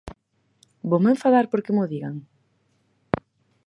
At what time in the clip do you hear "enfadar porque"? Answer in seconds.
1.13-1.75